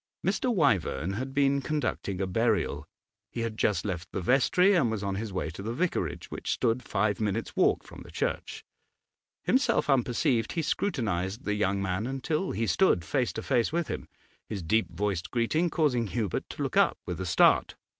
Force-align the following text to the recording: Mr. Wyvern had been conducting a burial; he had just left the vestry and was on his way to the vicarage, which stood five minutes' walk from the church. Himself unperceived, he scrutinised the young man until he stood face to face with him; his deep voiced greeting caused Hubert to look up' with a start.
Mr. 0.25 0.51
Wyvern 0.51 1.13
had 1.13 1.31
been 1.31 1.61
conducting 1.61 2.19
a 2.19 2.25
burial; 2.25 2.87
he 3.29 3.41
had 3.41 3.55
just 3.55 3.85
left 3.85 4.11
the 4.11 4.19
vestry 4.19 4.73
and 4.73 4.89
was 4.89 5.03
on 5.03 5.13
his 5.13 5.31
way 5.31 5.51
to 5.51 5.61
the 5.61 5.75
vicarage, 5.75 6.31
which 6.31 6.49
stood 6.49 6.81
five 6.81 7.19
minutes' 7.21 7.55
walk 7.55 7.83
from 7.83 8.01
the 8.01 8.09
church. 8.09 8.65
Himself 9.43 9.91
unperceived, 9.91 10.53
he 10.53 10.63
scrutinised 10.63 11.45
the 11.45 11.53
young 11.53 11.83
man 11.83 12.07
until 12.07 12.49
he 12.49 12.65
stood 12.65 13.05
face 13.05 13.31
to 13.33 13.43
face 13.43 13.71
with 13.71 13.89
him; 13.89 14.07
his 14.49 14.63
deep 14.63 14.87
voiced 14.91 15.29
greeting 15.29 15.69
caused 15.69 15.95
Hubert 15.95 16.49
to 16.49 16.63
look 16.63 16.75
up' 16.77 16.97
with 17.05 17.21
a 17.21 17.25
start. 17.27 17.75